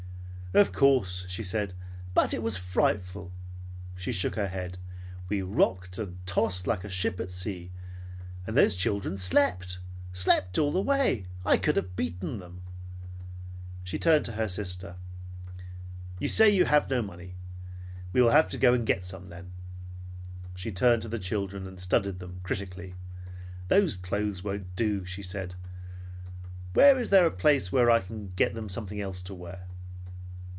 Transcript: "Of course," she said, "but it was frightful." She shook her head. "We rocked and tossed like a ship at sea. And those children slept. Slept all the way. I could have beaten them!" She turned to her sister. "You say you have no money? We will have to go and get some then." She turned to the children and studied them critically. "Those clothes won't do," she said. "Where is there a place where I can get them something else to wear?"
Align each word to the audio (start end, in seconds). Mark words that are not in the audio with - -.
"Of 0.53 0.73
course," 0.73 1.23
she 1.29 1.43
said, 1.43 1.73
"but 2.13 2.33
it 2.33 2.43
was 2.43 2.57
frightful." 2.57 3.31
She 3.95 4.11
shook 4.11 4.35
her 4.35 4.49
head. 4.49 4.77
"We 5.29 5.41
rocked 5.41 5.97
and 5.97 6.17
tossed 6.27 6.67
like 6.67 6.83
a 6.83 6.89
ship 6.89 7.21
at 7.21 7.31
sea. 7.31 7.71
And 8.45 8.57
those 8.57 8.75
children 8.75 9.15
slept. 9.15 9.79
Slept 10.11 10.57
all 10.57 10.73
the 10.73 10.81
way. 10.81 11.25
I 11.45 11.55
could 11.55 11.77
have 11.77 11.95
beaten 11.95 12.39
them!" 12.39 12.63
She 13.85 13.97
turned 13.97 14.25
to 14.25 14.33
her 14.33 14.49
sister. 14.49 14.97
"You 16.19 16.27
say 16.27 16.49
you 16.49 16.65
have 16.65 16.89
no 16.89 17.01
money? 17.01 17.35
We 18.11 18.21
will 18.21 18.31
have 18.31 18.49
to 18.49 18.57
go 18.57 18.73
and 18.73 18.85
get 18.85 19.05
some 19.05 19.29
then." 19.29 19.53
She 20.53 20.69
turned 20.69 21.01
to 21.03 21.07
the 21.07 21.17
children 21.17 21.65
and 21.65 21.79
studied 21.79 22.19
them 22.19 22.41
critically. 22.43 22.95
"Those 23.69 23.95
clothes 23.95 24.43
won't 24.43 24.75
do," 24.75 25.05
she 25.05 25.23
said. 25.23 25.55
"Where 26.73 26.99
is 26.99 27.09
there 27.09 27.25
a 27.25 27.31
place 27.31 27.71
where 27.71 27.89
I 27.89 28.01
can 28.01 28.27
get 28.27 28.53
them 28.53 28.67
something 28.67 28.99
else 28.99 29.21
to 29.21 29.33
wear?" 29.33 29.63